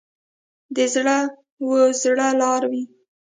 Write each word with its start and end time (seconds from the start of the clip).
د 0.75 0.77
زړه 0.93 1.17
و 1.67 1.71
زړه 2.01 2.27
لار 2.41 2.61
وي. 2.71 2.83